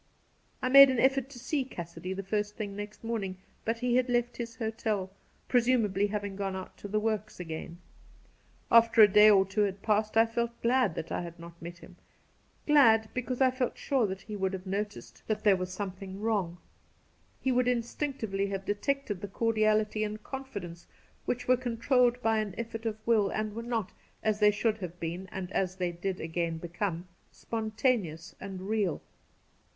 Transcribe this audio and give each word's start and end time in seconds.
I 0.63 0.69
made 0.69 0.89
an 0.89 0.97
effort 0.99 1.29
to 1.29 1.37
see 1.37 1.63
Cassidy 1.63 2.11
the 2.13 2.23
first 2.23 2.55
thing 2.57 2.75
next 2.75 3.03
morning, 3.03 3.37
but 3.63 3.77
he 3.77 3.97
had 3.97 4.09
left 4.09 4.37
his 4.37 4.55
hotel— 4.55 5.11
pre 5.47 5.61
sumably 5.61 6.09
having 6.09 6.35
gone 6.35 6.55
out 6.55 6.75
to 6.77 6.87
the 6.87 6.99
works 6.99 7.39
again. 7.39 7.77
After 8.71 9.03
a 9.03 9.07
day 9.07 9.29
or 9.29 9.45
two 9.45 9.61
had 9.61 9.83
passed 9.83 10.17
I 10.17 10.25
felt 10.25 10.59
glad 10.63 10.95
that 10.95 11.11
I 11.11 11.21
had 11.21 11.37
not 11.39 11.61
met 11.61 11.77
him— 11.77 11.97
^glad 12.67 13.09
because 13.13 13.41
I 13.41 13.51
felt 13.51 13.77
sure 13.77 14.07
that 14.07 14.21
he 14.23 14.35
would 14.35 14.53
have 14.53 14.65
noticed 14.65 15.21
that 15.27 15.43
there 15.43 15.55
was 15.55 15.71
something 15.71 16.19
142 16.19 16.57
> 16.57 16.57
Cassidy 16.57 16.57
wrong. 16.57 16.57
He 17.43 17.51
would 17.51 17.67
instinctively 17.67 18.47
have 18.47 18.65
detected 18.65 19.21
the 19.21 19.27
cordiality 19.27 20.03
and 20.03 20.23
confidence 20.23 20.87
which 21.25 21.47
were 21.47 21.55
controlled 21.55 22.19
by 22.23 22.39
an 22.39 22.53
efibrt 22.53 22.87
of 22.87 22.97
will, 23.05 23.29
and 23.29 23.53
were 23.53 23.61
not— 23.61 23.91
as 24.23 24.39
they 24.39 24.49
should 24.49 24.79
have 24.79 24.99
been, 24.99 25.29
and 25.31 25.51
as 25.51 25.75
they 25.75 25.91
did 25.91 26.19
again 26.19 26.57
become— 26.57 27.07
spon 27.31 27.69
taneous 27.73 28.33
and 28.39 28.61
real. 28.67 28.99